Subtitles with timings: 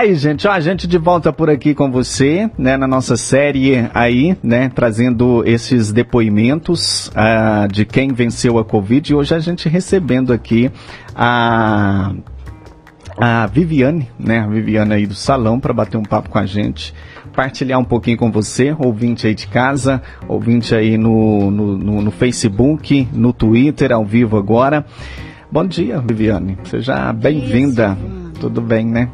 [0.00, 0.48] Tá aí, gente.
[0.48, 4.70] Ó, a gente de volta por aqui com você, né, na nossa série aí, né,
[4.74, 9.12] trazendo esses depoimentos uh, de quem venceu a Covid.
[9.12, 10.70] E hoje a gente recebendo aqui
[11.14, 12.14] a,
[13.18, 16.94] a Viviane, né, a Viviane aí do salão, para bater um papo com a gente
[17.36, 22.10] partilhar um pouquinho com você, ouvinte aí de casa, ouvinte aí no, no, no, no
[22.10, 24.82] Facebook, no Twitter, ao vivo agora.
[25.52, 26.56] Bom dia, Viviane.
[26.64, 27.98] Seja bem-vinda.
[28.40, 29.10] Tudo bem, né?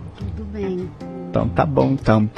[1.36, 2.28] Então tá bom, então.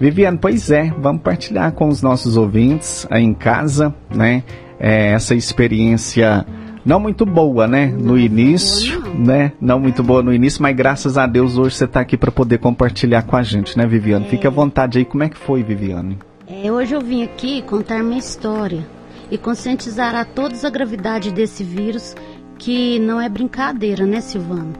[0.00, 4.42] Viviane, pois é, vamos partilhar com os nossos ouvintes aí em casa, né?
[4.78, 6.46] É, essa experiência
[6.84, 7.86] não muito boa, né?
[7.86, 9.52] No início, né?
[9.60, 12.58] Não muito boa no início, mas graças a Deus hoje você está aqui para poder
[12.58, 14.24] compartilhar com a gente, né, Viviane?
[14.24, 14.28] É.
[14.28, 15.04] Fique à vontade aí.
[15.04, 16.16] Como é que foi, Viviane?
[16.46, 18.86] É, hoje eu vim aqui contar minha história
[19.30, 22.14] e conscientizar a todos a gravidade desse vírus,
[22.56, 24.72] que não é brincadeira, né, Silvano?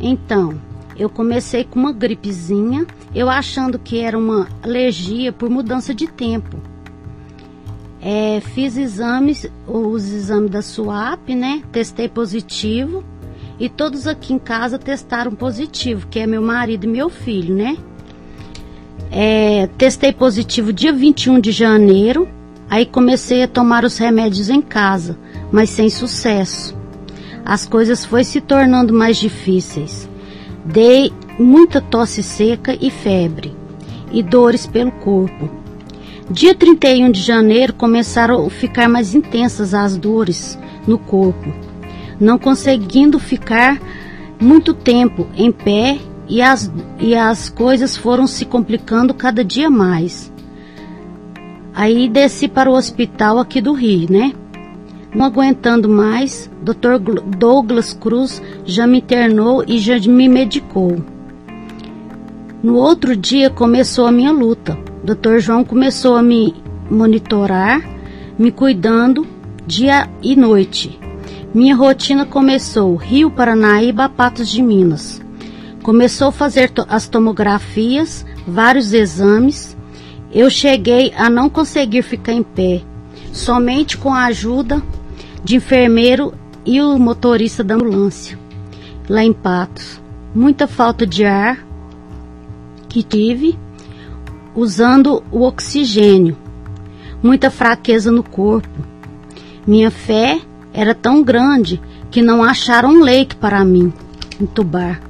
[0.00, 0.54] Então,
[0.96, 6.56] eu comecei com uma gripezinha, eu achando que era uma alergia por mudança de tempo.
[8.00, 11.62] É, fiz exames, os exames da SUAP, né?
[11.72, 13.02] Testei positivo
[13.58, 17.76] e todos aqui em casa testaram positivo, que é meu marido e meu filho, né?
[19.10, 22.28] É, testei positivo dia 21 de janeiro,
[22.68, 25.18] aí comecei a tomar os remédios em casa,
[25.50, 26.76] mas sem sucesso.
[27.44, 30.08] As coisas foi se tornando mais difíceis.
[30.64, 33.54] Dei muita tosse seca e febre,
[34.10, 35.50] e dores pelo corpo.
[36.30, 41.52] Dia 31 de janeiro começaram a ficar mais intensas as dores no corpo,
[42.18, 43.78] não conseguindo ficar
[44.40, 50.32] muito tempo em pé e as, e as coisas foram se complicando cada dia mais.
[51.74, 54.32] Aí desci para o hospital aqui do Rio, né?
[55.14, 56.98] Não aguentando mais, Dr.
[57.38, 61.00] Douglas Cruz já me internou e já me medicou.
[62.60, 64.76] No outro dia começou a minha luta.
[65.04, 65.38] Dr.
[65.38, 66.52] João começou a me
[66.90, 67.80] monitorar,
[68.36, 69.24] me cuidando
[69.64, 70.98] dia e noite.
[71.54, 75.22] Minha rotina começou Rio Paranaíba, Patos de Minas.
[75.84, 79.76] Começou a fazer as tomografias, vários exames.
[80.32, 82.82] Eu cheguei a não conseguir ficar em pé,
[83.32, 84.82] somente com a ajuda
[85.44, 86.32] de enfermeiro
[86.64, 88.38] e o motorista da ambulância,
[89.08, 90.02] lá em Patos.
[90.34, 91.64] Muita falta de ar
[92.88, 93.56] que tive,
[94.54, 96.36] usando o oxigênio,
[97.22, 98.68] muita fraqueza no corpo.
[99.66, 100.40] Minha fé
[100.72, 101.80] era tão grande
[102.10, 103.92] que não acharam um leite para mim
[104.40, 105.00] entubar.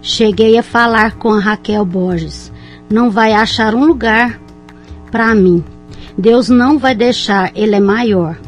[0.00, 2.52] Cheguei a falar com a Raquel Borges:
[2.90, 4.40] não vai achar um lugar
[5.10, 5.64] para mim.
[6.16, 8.38] Deus não vai deixar, ele é maior.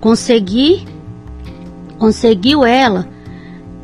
[0.00, 0.86] Consegui,
[1.98, 3.08] conseguiu ela,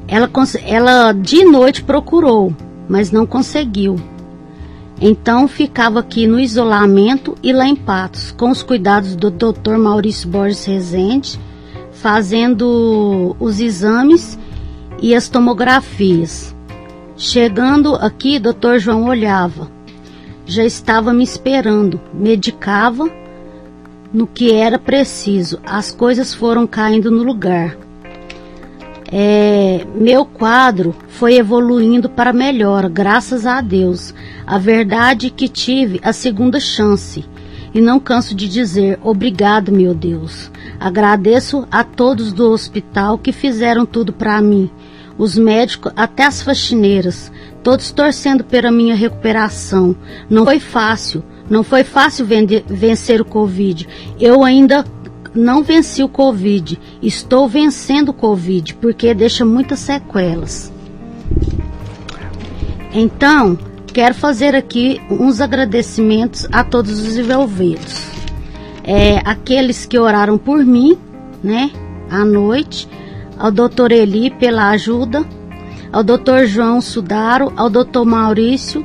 [0.06, 0.30] ela,
[0.64, 2.54] ela de noite procurou,
[2.88, 3.96] mas não conseguiu.
[5.00, 9.76] Então ficava aqui no isolamento e lá em Patos, com os cuidados do Dr.
[9.76, 11.40] Maurício Borges Rezende,
[11.92, 14.38] fazendo os exames
[15.02, 16.54] e as tomografias.
[17.16, 18.78] Chegando aqui, Dr.
[18.78, 19.70] João olhava.
[20.46, 23.10] Já estava me esperando, medicava
[24.14, 25.58] no que era preciso.
[25.66, 27.76] As coisas foram caindo no lugar.
[29.10, 34.14] É, meu quadro foi evoluindo para melhor, graças a Deus.
[34.46, 37.24] A verdade é que tive a segunda chance.
[37.74, 40.50] E não canso de dizer obrigado, meu Deus.
[40.78, 44.70] Agradeço a todos do hospital que fizeram tudo para mim.
[45.18, 47.32] Os médicos, até as faxineiras,
[47.62, 49.96] todos torcendo pela minha recuperação.
[50.30, 52.26] Não foi fácil, não foi fácil
[52.66, 53.86] vencer o Covid.
[54.18, 54.84] Eu ainda
[55.34, 56.80] não venci o Covid.
[57.02, 60.72] Estou vencendo o Covid porque deixa muitas sequelas.
[62.92, 63.58] Então,
[63.92, 68.02] quero fazer aqui uns agradecimentos a todos os envolvidos.
[68.84, 70.96] É, aqueles que oraram por mim,
[71.42, 71.70] né,
[72.10, 72.88] à noite,
[73.38, 75.24] ao doutor Eli pela ajuda,
[75.92, 78.84] ao doutor João Sudaro, ao doutor Maurício,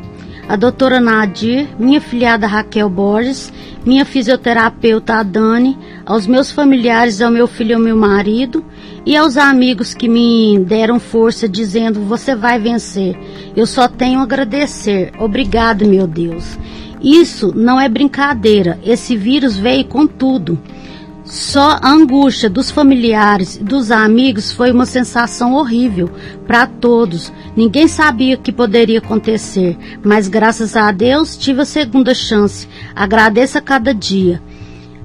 [0.50, 3.54] a doutora Nadir, minha filhada Raquel Borges,
[3.86, 8.66] minha fisioterapeuta Dani, aos meus familiares, ao meu filho e ao meu marido
[9.06, 13.16] e aos amigos que me deram força dizendo você vai vencer.
[13.56, 15.12] Eu só tenho a agradecer.
[15.20, 16.58] Obrigado, meu Deus.
[17.00, 18.80] Isso não é brincadeira.
[18.84, 20.58] Esse vírus veio com tudo.
[21.30, 26.10] Só a angústia dos familiares e dos amigos foi uma sensação horrível
[26.48, 27.32] para todos.
[27.56, 32.68] Ninguém sabia o que poderia acontecer, mas graças a Deus tive a segunda chance.
[32.96, 34.42] Agradeça cada dia.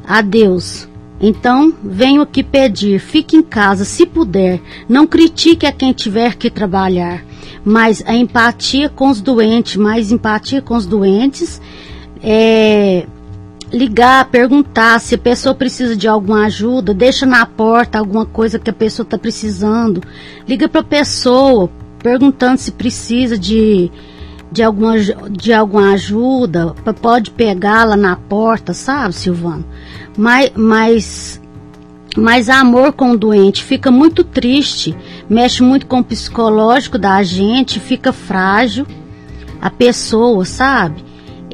[0.02, 0.88] A Deus.
[1.20, 6.50] Então, venho aqui pedir, fique em casa se puder, não critique a quem tiver que
[6.50, 7.22] trabalhar,
[7.64, 11.62] mas a empatia com os doentes, mais empatia com os doentes,
[12.22, 13.06] é,
[13.74, 18.70] ligar, perguntar se a pessoa precisa de alguma ajuda, deixa na porta alguma coisa que
[18.70, 20.00] a pessoa está precisando,
[20.46, 21.68] liga para a pessoa
[21.98, 23.90] perguntando se precisa de
[24.52, 29.64] de alguma, de alguma ajuda, pode pegá-la na porta, sabe, Silvano?
[30.16, 31.42] Mas, mas,
[32.16, 34.96] mas amor com o doente fica muito triste,
[35.28, 38.86] mexe muito com o psicológico da gente, fica frágil
[39.60, 41.02] a pessoa, sabe?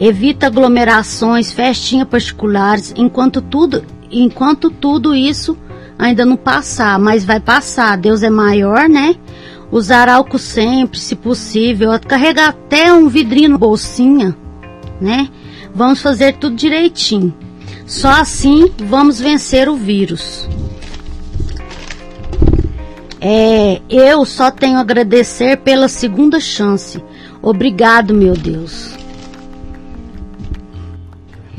[0.00, 5.58] Evita aglomerações, festinhas particulares, enquanto tudo, enquanto tudo isso
[5.99, 7.99] ainda não passar, mas vai passar.
[7.99, 9.14] Deus é maior, né?
[9.70, 11.91] Usar álcool sempre, se possível.
[12.00, 14.35] Carregar até um vidrinho no bolsinha,
[14.99, 15.29] né?
[15.75, 17.35] Vamos fazer tudo direitinho.
[17.87, 20.49] Só assim vamos vencer o vírus.
[23.20, 27.05] É, eu só tenho a agradecer pela segunda chance.
[27.43, 29.00] Obrigado, meu Deus.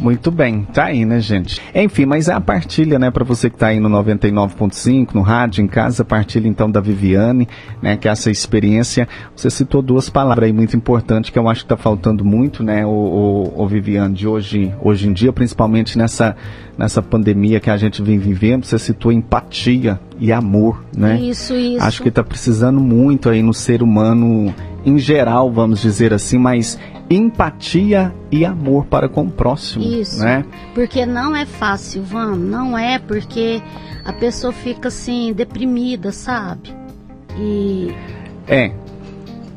[0.02, 1.62] Muito bem, tá aí, né, gente?
[1.76, 5.64] Enfim, mas é a partilha, né, para você que tá aí no 99.5, no rádio,
[5.64, 7.48] em casa, partilha então da Viviane,
[7.80, 9.08] né, que é essa experiência.
[9.36, 12.84] Você citou duas palavras aí muito importantes que eu acho que tá faltando muito, né,
[12.84, 16.36] o, o, o Viviane, de hoje, hoje em dia, principalmente nessa,
[16.76, 18.66] nessa pandemia que a gente vem vivendo.
[18.66, 21.20] Você citou empatia e amor, né?
[21.22, 21.84] Isso, isso.
[21.84, 24.54] Acho que tá precisando muito aí no ser humano
[24.86, 26.80] em geral, vamos dizer assim, mas
[27.10, 29.84] empatia e amor para com o próximo.
[29.84, 30.20] Isso.
[30.24, 30.46] Né?
[30.74, 33.62] Porque não é fácil, vamos, não é porque
[34.06, 36.74] a pessoa fica assim deprimida, sabe?
[37.38, 37.94] E
[38.48, 38.72] é.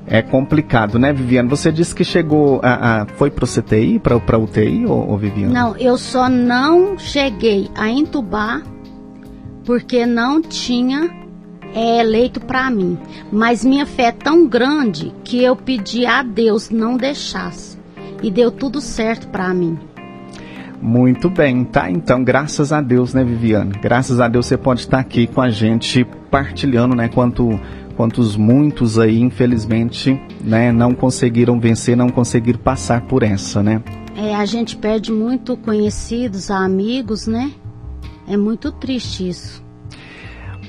[0.06, 1.49] É complicado, né, Viviane?
[1.49, 5.50] Você disse que chegou a, a foi pro CTI, para para UTI ou, ou Viviane?
[5.50, 8.62] Não, eu só não cheguei a entubar
[9.65, 11.11] porque não tinha
[11.75, 12.97] é eleito para mim.
[13.31, 17.76] Mas minha fé é tão grande que eu pedi a Deus não deixasse.
[18.23, 19.79] E deu tudo certo para mim.
[20.81, 21.91] Muito bem, tá?
[21.91, 23.73] Então, graças a Deus, né, Viviane?
[23.81, 27.59] Graças a Deus você pode estar aqui com a gente partilhando, né, quanto
[27.97, 33.82] quantos muitos aí, infelizmente, né, não conseguiram vencer, não conseguiram passar por essa, né?
[34.17, 37.53] É, a gente perde muito conhecidos, amigos, né?
[38.29, 39.63] É muito triste isso.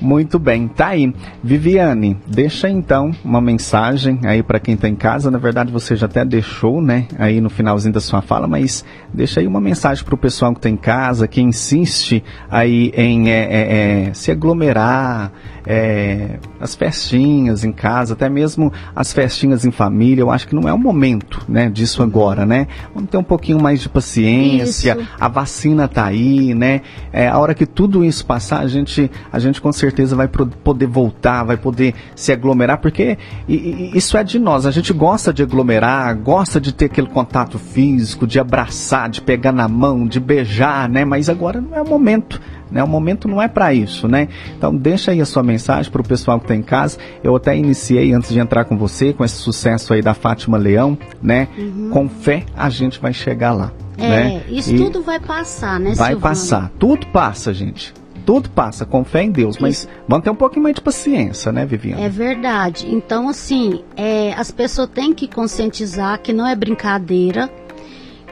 [0.00, 1.12] Muito bem, tá aí.
[1.42, 5.30] Viviane, deixa então uma mensagem aí para quem está em casa.
[5.30, 9.40] Na verdade, você já até deixou, né, aí no finalzinho da sua fala, mas deixa
[9.40, 13.38] aí uma mensagem para o pessoal que está em casa, que insiste aí em é,
[13.38, 15.32] é, é, se aglomerar,
[15.66, 20.22] é, as festinhas em casa, até mesmo as festinhas em família.
[20.22, 22.68] Eu acho que não é o momento, né, disso agora, né?
[22.94, 24.96] Vamos ter um pouquinho mais de paciência.
[24.98, 25.08] Isso.
[25.18, 26.82] A vacina tá aí, né?
[27.12, 30.86] É, a hora que tudo isso passar, a gente, a gente com certeza vai poder
[30.86, 33.18] voltar, vai poder se aglomerar, porque
[33.48, 34.66] isso é de nós.
[34.66, 39.52] A gente gosta de aglomerar, gosta de ter aquele contato físico, de abraçar, de pegar
[39.52, 41.04] na mão, de beijar, né?
[41.04, 42.40] Mas agora não é o momento.
[42.70, 42.82] Né?
[42.82, 44.28] O momento não é para isso, né?
[44.56, 46.98] Então deixa aí a sua mensagem para o pessoal que está em casa.
[47.22, 50.98] Eu até iniciei antes de entrar com você com esse sucesso aí da Fátima Leão,
[51.22, 51.48] né?
[51.56, 51.90] Uhum.
[51.90, 53.72] Com fé a gente vai chegar lá.
[53.98, 54.42] É, né?
[54.48, 55.94] isso e tudo vai passar, né?
[55.94, 56.20] Vai Silvana?
[56.20, 57.94] passar, tudo passa, gente
[58.26, 59.88] tudo passa, com fé em Deus, mas Isso.
[60.08, 62.02] vamos ter um pouquinho mais de paciência, né, Viviane?
[62.02, 62.88] É verdade.
[62.90, 67.48] Então, assim, é, as pessoas têm que conscientizar que não é brincadeira,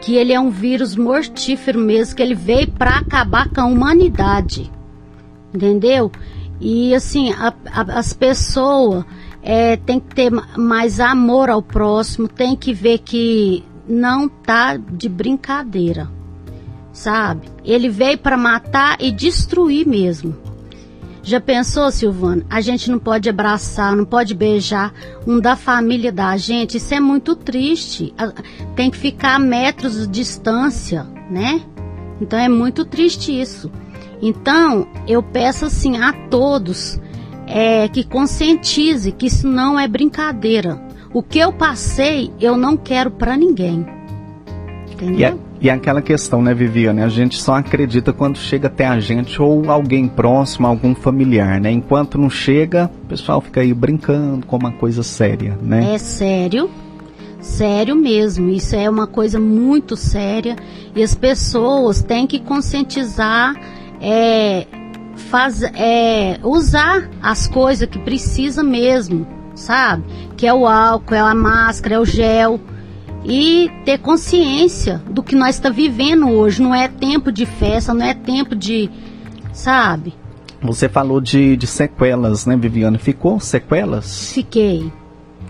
[0.01, 4.69] que ele é um vírus mortífero mesmo, que ele veio para acabar com a humanidade.
[5.55, 6.11] Entendeu?
[6.61, 9.05] E assim, a, a, as pessoas
[9.41, 15.09] é, têm que ter mais amor ao próximo, tem que ver que não tá de
[15.09, 16.11] brincadeira.
[16.95, 17.49] Sabe?
[17.65, 20.35] Ele veio para matar e destruir mesmo.
[21.25, 22.45] Já pensou, Silvana?
[22.49, 24.93] A gente não pode abraçar, não pode beijar
[25.27, 26.77] um da família da gente.
[26.77, 28.15] Isso é muito triste.
[28.77, 31.63] Tem que ficar a metros de distância, né?
[32.21, 33.73] Então é muito triste isso.
[34.23, 37.01] Então eu peço assim a todos
[37.47, 40.81] é, que conscientize que isso não é brincadeira.
[41.13, 43.87] O que eu passei, eu não quero para ninguém.
[44.93, 45.19] Entendeu?
[45.19, 47.01] E, é, e é aquela questão, né, Viviane?
[47.01, 51.71] A gente só acredita quando chega até a gente ou alguém próximo, algum familiar, né?
[51.71, 55.95] Enquanto não chega, o pessoal fica aí brincando com uma coisa séria, né?
[55.95, 56.69] É sério,
[57.41, 58.51] sério mesmo.
[58.51, 60.55] Isso é uma coisa muito séria
[60.95, 63.59] e as pessoas têm que conscientizar,
[64.03, 64.67] é,
[65.17, 70.05] faz, é, usar as coisas que precisa mesmo, sabe?
[70.37, 72.61] Que é o álcool, é a máscara, é o gel
[73.25, 76.61] e ter consciência do que nós está vivendo hoje.
[76.61, 78.91] Não é tempo de festa, não é tempo de,
[79.53, 80.15] sabe?
[80.61, 82.99] Você falou de, de sequelas, né, Viviane?
[82.99, 84.33] Ficou sequelas?
[84.33, 84.93] Fiquei.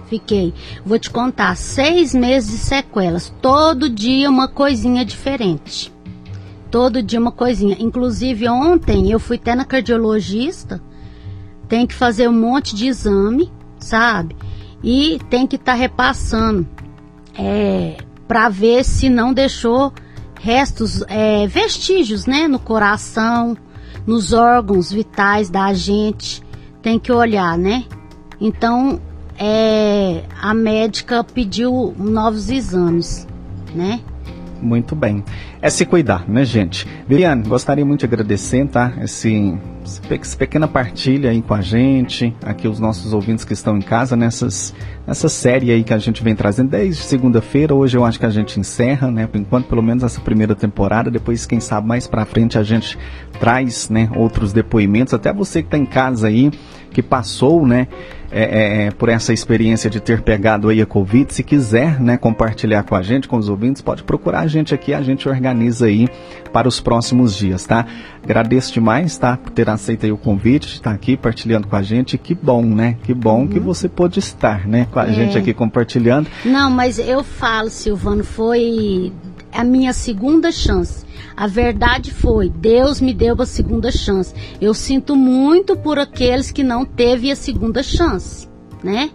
[0.09, 0.52] Fiquei.
[0.85, 3.33] Vou te contar, seis meses de sequelas.
[3.40, 5.93] Todo dia uma coisinha diferente.
[6.71, 7.76] Todo dia uma coisinha.
[7.78, 10.83] Inclusive, ontem eu fui até na cardiologista.
[11.69, 14.37] Tem que fazer um monte de exame, sabe?
[14.83, 16.66] E tem que estar tá repassando.
[17.37, 17.97] É,
[18.29, 19.93] para ver se não deixou
[20.41, 22.47] restos, é, vestígios, né?
[22.47, 23.57] No coração,
[24.07, 26.43] nos órgãos vitais da gente.
[26.83, 27.85] Tem que olhar, né?
[28.41, 29.00] Então,
[29.38, 33.26] é, a médica pediu novos exames,
[33.75, 34.00] né?
[34.61, 35.25] Muito bem.
[35.64, 36.87] É se cuidar, né, gente?
[37.09, 38.92] Viviane, gostaria muito de agradecer, tá?
[39.00, 43.80] Esse, essa pequena partilha aí com a gente, aqui os nossos ouvintes que estão em
[43.80, 44.75] casa, nessas,
[45.06, 47.75] nessa série aí que a gente vem trazendo desde segunda-feira.
[47.75, 49.26] Hoje eu acho que a gente encerra, né?
[49.26, 51.11] Por enquanto, pelo menos essa primeira temporada.
[51.11, 52.99] Depois, quem sabe, mais pra frente a gente
[53.40, 55.14] traz, né, outros depoimentos.
[55.14, 56.50] Até você que tá em casa aí,
[56.90, 57.88] que passou, né?
[58.37, 61.33] É, é, é, por essa experiência de ter pegado aí a Covid.
[61.33, 64.92] Se quiser né, compartilhar com a gente, com os ouvintes, pode procurar a gente aqui,
[64.92, 66.08] a gente organiza aí
[66.52, 67.87] para os próximos dias, tá?
[68.23, 69.37] Agradeço demais, tá?
[69.37, 72.16] Por ter aceito aí o convite, de estar aqui partilhando com a gente.
[72.16, 72.96] Que bom, né?
[73.02, 73.49] Que bom uhum.
[73.49, 74.87] que você pôde estar, né?
[74.90, 75.12] Com a é.
[75.12, 76.28] gente aqui compartilhando.
[76.44, 79.12] Não, mas eu falo, Silvano, foi
[79.52, 81.04] a minha segunda chance.
[81.37, 84.34] A verdade foi, Deus me deu a segunda chance.
[84.61, 88.49] Eu sinto muito por aqueles que não teve a segunda chance,
[88.82, 89.11] né?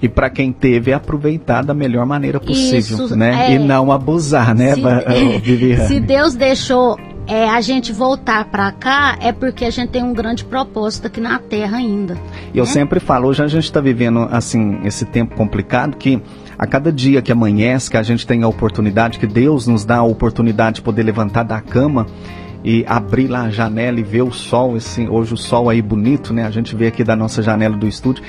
[0.00, 3.48] E para quem teve, aproveitar da melhor maneira possível, Isso, né?
[3.48, 5.88] É, e não abusar, né, se, Viviane?
[5.88, 10.12] Se Deus deixou é, a gente voltar para cá, é porque a gente tem um
[10.12, 12.16] grande propósito aqui na Terra ainda.
[12.54, 12.70] E eu né?
[12.70, 16.20] sempre falo, hoje a gente está vivendo, assim, esse tempo complicado que
[16.58, 19.96] a cada dia que amanhece, que a gente tem a oportunidade, que Deus nos dá
[19.96, 22.06] a oportunidade de poder levantar da cama
[22.64, 26.32] e abrir lá a janela e ver o sol, assim, hoje o sol aí bonito,
[26.32, 26.44] né?
[26.44, 28.24] A gente vê aqui da nossa janela do estúdio.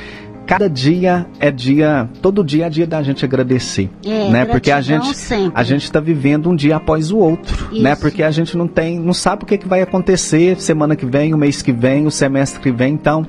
[0.48, 4.46] Cada dia é dia, todo dia é dia da gente agradecer, é, né?
[4.46, 5.52] Porque a gente sempre.
[5.54, 7.74] a gente está vivendo um dia após o outro, né?
[7.74, 7.84] Isso.
[7.84, 7.96] né?
[7.98, 11.34] Porque a gente não tem, não sabe o que, que vai acontecer semana que vem,
[11.34, 13.28] o mês que vem, o semestre que vem, então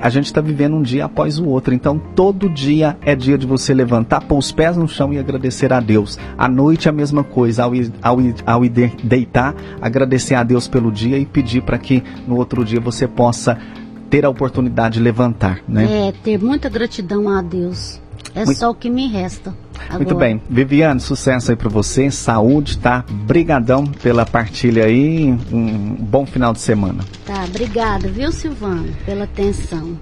[0.00, 1.72] a gente está vivendo um dia após o outro.
[1.72, 5.72] Então, todo dia é dia de você levantar, pôr os pés no chão e agradecer
[5.72, 6.18] a Deus.
[6.36, 7.64] À noite, a mesma coisa.
[7.64, 8.68] Ao ir, ao ir, ao ir
[9.02, 13.56] deitar, agradecer a Deus pelo dia e pedir para que no outro dia você possa
[14.16, 15.60] ter a oportunidade de levantar.
[15.68, 16.08] Né?
[16.08, 18.00] É, ter muita gratidão a Deus.
[18.34, 18.58] É Muito...
[18.58, 19.54] só o que me resta.
[19.74, 19.96] Agora.
[19.98, 20.40] Muito bem.
[20.48, 22.10] Viviane, sucesso aí para você.
[22.10, 23.04] Saúde, tá?
[23.08, 25.38] Brigadão pela partilha aí.
[25.52, 27.04] Um bom final de semana.
[27.26, 29.98] Tá, obrigada, viu, Silvano, pela atenção.